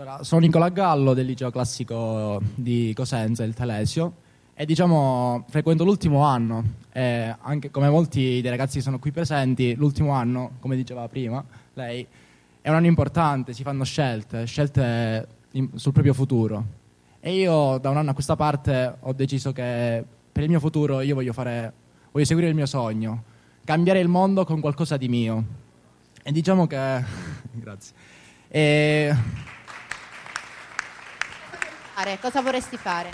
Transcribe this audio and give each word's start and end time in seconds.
Allora, 0.00 0.24
sono 0.24 0.40
Nicola 0.40 0.70
Gallo 0.70 1.12
del 1.12 1.26
liceo 1.26 1.50
classico 1.50 2.40
di 2.54 2.90
Cosenza, 2.96 3.44
il 3.44 3.52
Telesio, 3.52 4.14
e 4.54 4.64
diciamo 4.64 5.44
frequento 5.50 5.84
l'ultimo 5.84 6.24
anno, 6.24 6.64
e 6.90 7.36
anche 7.38 7.70
come 7.70 7.90
molti 7.90 8.40
dei 8.40 8.48
ragazzi 8.48 8.78
che 8.78 8.82
sono 8.82 8.98
qui 8.98 9.10
presenti, 9.10 9.74
l'ultimo 9.74 10.12
anno, 10.12 10.52
come 10.60 10.74
diceva 10.74 11.06
prima 11.06 11.44
lei, 11.74 12.06
è 12.62 12.70
un 12.70 12.76
anno 12.76 12.86
importante, 12.86 13.52
si 13.52 13.62
fanno 13.62 13.84
scelte, 13.84 14.46
scelte 14.46 15.26
in- 15.50 15.68
sul 15.74 15.92
proprio 15.92 16.14
futuro. 16.14 16.64
E 17.20 17.34
io 17.34 17.76
da 17.76 17.90
un 17.90 17.98
anno 17.98 18.12
a 18.12 18.14
questa 18.14 18.36
parte 18.36 18.96
ho 19.00 19.12
deciso 19.12 19.52
che 19.52 20.02
per 20.32 20.42
il 20.42 20.48
mio 20.48 20.60
futuro 20.60 21.02
io 21.02 21.14
voglio 21.14 21.34
fare, 21.34 21.72
voglio 22.10 22.24
seguire 22.24 22.48
il 22.48 22.56
mio 22.56 22.64
sogno, 22.64 23.22
cambiare 23.66 24.00
il 24.00 24.08
mondo 24.08 24.46
con 24.46 24.60
qualcosa 24.60 24.96
di 24.96 25.08
mio. 25.10 25.44
E 26.22 26.32
diciamo 26.32 26.66
che... 26.66 27.04
Grazie. 27.52 27.94
E 28.48 29.14
Fare, 32.00 32.18
Cosa 32.18 32.40
vorresti 32.40 32.78
fare? 32.78 33.10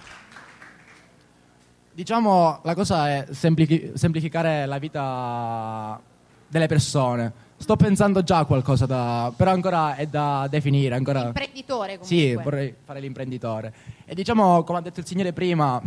Diciamo, 1.93 2.61
la 2.63 2.75
cosa 2.77 3.09
è 3.09 3.27
semplichi- 3.33 3.91
semplificare 3.95 4.65
la 4.65 4.79
vita 4.79 6.01
delle 6.47 6.69
persone. 6.69 7.33
Sto 7.57 7.75
pensando 7.75 8.23
già 8.23 8.39
a 8.39 8.45
qualcosa 8.45 8.87
da... 8.87 9.33
però 9.35 9.51
ancora 9.51 9.97
è 9.97 10.07
da 10.07 10.47
definire, 10.49 10.95
ancora... 10.95 11.25
Imprenditore 11.25 11.99
comunque. 11.99 12.17
Sì, 12.17 12.35
vorrei 12.35 12.77
fare 12.85 13.01
l'imprenditore. 13.01 13.75
E 14.05 14.15
diciamo, 14.15 14.63
come 14.63 14.79
ha 14.79 14.83
detto 14.83 15.01
il 15.01 15.07
signore 15.07 15.33
prima, 15.33 15.83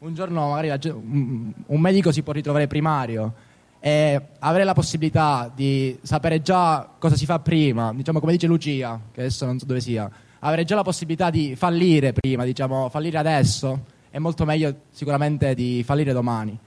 un 0.00 0.14
giorno 0.14 0.50
magari 0.50 0.68
la 0.68 0.78
un 0.92 1.80
medico 1.80 2.12
si 2.12 2.22
può 2.22 2.34
ritrovare 2.34 2.66
primario 2.66 3.32
e 3.80 4.20
avere 4.40 4.64
la 4.64 4.74
possibilità 4.74 5.50
di 5.54 5.98
sapere 6.02 6.42
già 6.42 6.86
cosa 6.98 7.16
si 7.16 7.24
fa 7.24 7.38
prima, 7.38 7.94
diciamo 7.94 8.20
come 8.20 8.32
dice 8.32 8.46
Lucia, 8.46 9.00
che 9.10 9.20
adesso 9.20 9.46
non 9.46 9.58
so 9.58 9.64
dove 9.64 9.80
sia, 9.80 10.10
avere 10.44 10.64
già 10.64 10.74
la 10.74 10.82
possibilità 10.82 11.30
di 11.30 11.54
fallire 11.56 12.12
prima, 12.12 12.44
diciamo 12.44 12.88
fallire 12.88 13.18
adesso, 13.18 13.84
è 14.10 14.18
molto 14.18 14.44
meglio 14.44 14.74
sicuramente 14.90 15.54
di 15.54 15.82
fallire 15.84 16.12
domani. 16.12 16.58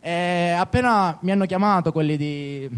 E 0.00 0.50
appena 0.58 1.16
mi 1.20 1.30
hanno 1.30 1.46
chiamato 1.46 1.92
quelli 1.92 2.16
di 2.16 2.68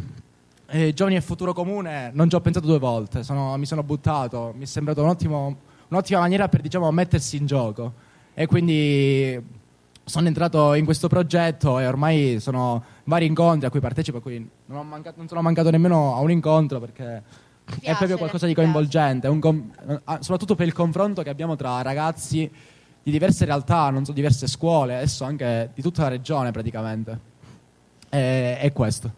eh, 0.67 0.93
Giovani 0.93 1.17
e 1.17 1.21
Futuro 1.23 1.53
Comune, 1.55 2.11
non 2.13 2.29
ci 2.29 2.35
ho 2.37 2.41
pensato 2.41 2.67
due 2.67 2.79
volte, 2.79 3.23
sono- 3.23 3.57
mi 3.57 3.65
sono 3.67 3.83
buttato, 3.83 4.53
mi 4.57 4.65
è 4.65 4.67
sembrato 4.67 5.03
un 5.03 5.09
ottimo- 5.09 5.57
un'ottima 5.89 6.21
maniera 6.21 6.49
per 6.49 6.61
diciamo, 6.61 6.91
mettersi 6.91 7.37
in 7.37 7.47
gioco. 7.47 7.93
E 8.35 8.47
quindi 8.47 9.41
sono 10.05 10.27
entrato 10.27 10.75
in 10.75 10.85
questo 10.85 11.09
progetto 11.09 11.79
e 11.79 11.87
ormai 11.87 12.39
sono 12.41 12.83
vari 13.05 13.25
incontri 13.25 13.67
a 13.67 13.71
cui 13.71 13.81
partecipo, 13.81 14.19
a 14.19 14.21
cui 14.21 14.47
non, 14.67 14.87
mancato- 14.87 15.17
non 15.17 15.29
sono 15.29 15.41
mancato 15.41 15.71
nemmeno 15.71 16.15
a 16.15 16.21
un 16.21 16.31
incontro 16.31 16.81
perché 16.81 17.23
è 17.65 17.79
piace, 17.79 17.97
proprio 17.97 18.19
qualcosa 18.19 18.47
di 18.47 18.55
coinvolgente, 18.55 19.27
un 19.29 19.41
com- 19.41 20.01
ah, 20.05 20.19
soprattutto 20.21 20.55
per 20.55 20.67
il 20.67 20.73
confronto 20.73 21.23
che 21.23 21.31
abbiamo 21.31 21.57
tra 21.57 21.81
ragazzi 21.83 22.51
di 23.03 23.11
diverse 23.11 23.45
realtà, 23.45 23.91
non 23.91 24.05
so, 24.05 24.13
diverse 24.13 24.47
scuole, 24.47 24.97
adesso 24.97 25.25
anche 25.25 25.71
di 25.75 25.83
tutta 25.83 26.03
la 26.03 26.09
regione 26.09 26.51
praticamente. 26.51 27.19
E, 28.11 28.59
è 28.59 28.73
questo. 28.73 29.13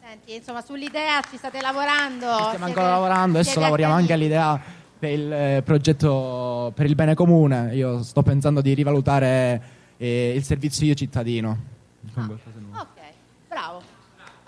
Senti, 0.00 0.34
insomma, 0.36 0.62
sull'idea 0.62 1.20
ci 1.28 1.36
state 1.36 1.60
lavorando. 1.60 2.26
Stiamo 2.26 2.48
siete- 2.48 2.64
ancora 2.64 2.90
lavorando, 2.90 3.38
adesso 3.38 3.60
lavoriamo 3.60 3.94
anche 3.94 4.12
all'idea 4.12 4.60
per 4.98 5.10
il 5.10 5.32
eh, 5.32 5.62
progetto 5.64 6.72
per 6.74 6.86
il 6.86 6.94
bene 6.94 7.14
comune. 7.14 7.74
Io 7.74 8.02
sto 8.02 8.22
pensando 8.22 8.60
di 8.60 8.74
rivalutare 8.74 9.62
eh, 9.96 10.32
il 10.34 10.42
servizio 10.44 10.86
io 10.86 10.94
cittadino. 10.94 11.74
Con 12.14 12.26
qualcosa 12.26 12.56
di 12.56 12.64
nuovo. 12.64 12.80
Ok, 12.80 13.00
bravo. 13.48 13.82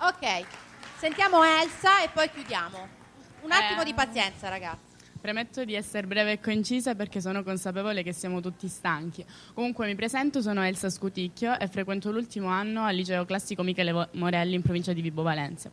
Ok, 0.01 0.45
sentiamo 0.99 1.43
Elsa 1.43 2.03
e 2.03 2.09
poi 2.13 2.31
chiudiamo. 2.31 2.98
Un 3.43 3.53
attimo 3.53 3.83
Eh. 3.83 3.85
di 3.85 3.95
pazienza, 3.95 4.49
ragazzi. 4.49 4.88
Premetto 5.21 5.65
di 5.65 5.75
essere 5.75 6.07
breve 6.07 6.33
e 6.33 6.41
concisa 6.41 6.95
perché 6.95 7.21
sono 7.21 7.43
consapevole 7.43 8.03
che 8.03 8.13
siamo 8.13 8.41
tutti 8.41 8.69
stanchi. 8.69 9.25
Comunque 9.53 9.87
mi 9.87 9.95
presento, 9.95 10.41
sono 10.41 10.65
Elsa 10.65 10.89
Scuticchio 10.91 11.59
e 11.59 11.67
frequento 11.67 12.13
l'ultimo 12.13 12.49
anno 12.49 12.85
al 12.85 12.95
liceo 12.95 13.25
classico 13.25 13.63
Michele 13.63 14.09
Morelli 14.13 14.55
in 14.55 14.63
provincia 14.63 14.93
di 14.93 15.01
Vibo 15.01 15.23
Valentia. 15.23 15.71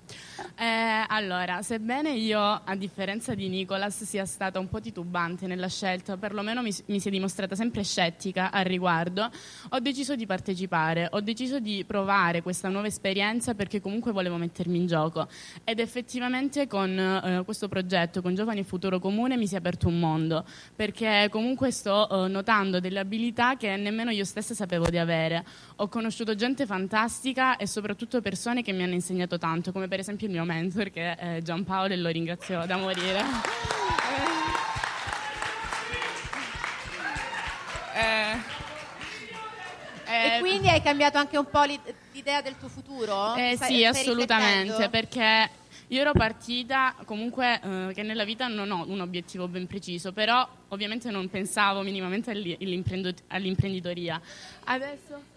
Eh, 0.57 1.05
allora, 1.07 1.61
sebbene 1.61 2.11
io, 2.11 2.39
a 2.41 2.75
differenza 2.75 3.35
di 3.35 3.47
Nicolas, 3.47 4.03
sia 4.03 4.25
stata 4.25 4.59
un 4.59 4.67
po' 4.67 4.81
titubante 4.81 5.47
nella 5.47 5.69
scelta, 5.69 6.17
perlomeno 6.17 6.61
mi, 6.61 6.73
mi 6.87 6.99
si 6.99 7.07
è 7.07 7.11
dimostrata 7.11 7.55
sempre 7.55 7.83
scettica 7.83 8.51
al 8.51 8.65
riguardo, 8.65 9.29
ho 9.69 9.79
deciso 9.79 10.15
di 10.15 10.25
partecipare, 10.25 11.07
ho 11.11 11.21
deciso 11.21 11.59
di 11.59 11.83
provare 11.85 12.41
questa 12.41 12.69
nuova 12.69 12.87
esperienza 12.87 13.53
perché 13.53 13.79
comunque 13.79 14.11
volevo 14.11 14.37
mettermi 14.37 14.77
in 14.77 14.87
gioco 14.87 15.27
ed 15.63 15.79
effettivamente 15.79 16.67
con 16.67 16.97
eh, 16.97 17.43
questo 17.45 17.67
progetto, 17.67 18.21
con 18.21 18.33
Giovani 18.33 18.61
e 18.61 18.63
Futuro 18.63 18.99
Comune, 18.99 19.34
mi 19.37 19.47
si 19.47 19.55
è 19.55 19.57
aperto 19.57 19.87
un 19.87 19.99
mondo 19.99 20.45
perché 20.75 21.27
comunque 21.31 21.71
sto 21.71 22.25
eh, 22.25 22.27
notando 22.27 22.79
delle 22.79 22.99
abilità 22.99 23.55
che 23.57 23.75
nemmeno 23.75 24.11
io 24.11 24.25
stessa 24.25 24.53
sapevo 24.53 24.89
di 24.89 24.97
avere. 24.97 25.43
Ho 25.77 25.87
conosciuto 25.87 26.35
gente 26.35 26.65
fantastica 26.65 27.57
e 27.57 27.67
soprattutto 27.67 28.21
persone 28.21 28.61
che 28.61 28.71
mi 28.71 28.83
hanno 28.83 28.93
insegnato 28.93 29.37
tanto, 29.37 29.71
come 29.71 29.87
per 29.87 29.99
esempio 29.99 30.27
il 30.27 30.33
mio 30.33 30.43
mentor 30.43 30.89
che 30.89 31.15
è 31.15 31.41
Giampaolo 31.41 31.93
e 31.93 31.97
lo 31.97 32.09
ringrazio 32.09 32.65
da 32.65 32.77
morire. 32.77 33.23
Eh, 37.97 38.37
E 40.07 40.35
eh, 40.35 40.39
quindi 40.39 40.69
hai 40.69 40.81
cambiato 40.81 41.17
anche 41.17 41.37
un 41.37 41.45
po' 41.49 41.63
l'i- 41.63 41.79
l'idea 42.11 42.41
del 42.41 42.57
tuo 42.57 42.67
futuro? 42.67 43.35
Eh, 43.35 43.57
sì, 43.59 43.85
assolutamente, 43.85 44.89
perché 44.89 45.49
io 45.87 46.01
ero 46.01 46.13
partita 46.13 46.95
comunque 47.05 47.59
eh, 47.61 47.91
che 47.93 48.03
nella 48.03 48.23
vita 48.23 48.47
non 48.47 48.71
ho 48.71 48.85
un 48.87 49.01
obiettivo 49.01 49.47
ben 49.47 49.67
preciso, 49.67 50.11
però 50.11 50.47
ovviamente 50.69 51.11
non 51.11 51.29
pensavo 51.29 51.81
minimamente 51.81 52.31
all'imprenditoria. 52.31 54.21
Adesso... 54.63 55.34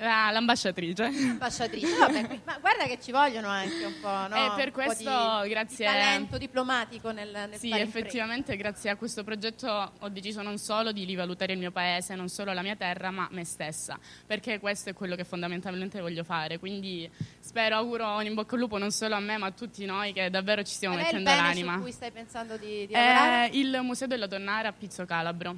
Ah, 0.00 0.30
l'ambasciatrice. 0.30 1.04
Ambasciatrice, 1.04 1.96
vabbè, 1.98 2.40
ma 2.44 2.58
guarda 2.60 2.84
che 2.84 2.98
ci 3.02 3.10
vogliono 3.10 3.48
anche 3.48 3.84
un 3.84 3.94
po', 4.00 4.26
no? 4.28 4.34
Eh, 4.34 4.52
per 4.54 4.70
questo, 4.70 5.40
di, 5.42 5.48
grazie- 5.48 5.86
di 5.86 5.92
talento 5.92 6.38
diplomatico 6.38 7.10
nel, 7.10 7.30
nel 7.30 7.58
Sì, 7.58 7.70
effettivamente 7.70 8.56
grazie 8.56 8.90
a 8.90 8.96
questo 8.96 9.24
progetto 9.24 9.92
ho 9.98 10.08
deciso 10.08 10.42
non 10.42 10.58
solo 10.58 10.92
di 10.92 11.04
rivalutare 11.04 11.52
il 11.52 11.58
mio 11.58 11.70
paese, 11.72 12.14
non 12.14 12.28
solo 12.28 12.52
la 12.52 12.62
mia 12.62 12.76
terra, 12.76 13.10
ma 13.10 13.28
me 13.32 13.44
stessa, 13.44 13.98
perché 14.26 14.60
questo 14.60 14.90
è 14.90 14.92
quello 14.94 15.16
che 15.16 15.24
fondamentalmente 15.24 16.00
voglio 16.00 16.22
fare. 16.22 16.58
Quindi 16.58 17.10
spero, 17.40 17.76
auguro 17.76 18.16
un 18.16 18.24
in 18.24 18.34
bocca 18.34 18.54
al 18.54 18.60
lupo 18.60 18.78
non 18.78 18.90
solo 18.92 19.14
a 19.16 19.20
me, 19.20 19.36
ma 19.36 19.46
a 19.46 19.50
tutti 19.52 19.84
noi 19.84 20.12
che 20.12 20.30
davvero 20.30 20.62
ci 20.62 20.74
stiamo 20.74 20.94
Qual 20.94 21.06
è 21.06 21.08
il 21.10 21.16
mettendo 21.16 21.40
bene 21.42 21.54
l'anima. 21.54 21.74
su 21.74 21.80
cui 21.82 21.92
stai 21.92 22.10
pensando 22.12 22.56
di, 22.56 22.86
di 22.86 22.92
lavorare? 22.92 23.50
È 23.50 23.56
il 23.56 23.80
Museo 23.82 24.06
della 24.06 24.26
Donnara 24.26 24.68
a 24.68 24.72
Pizzo 24.72 25.04
Calabro. 25.04 25.46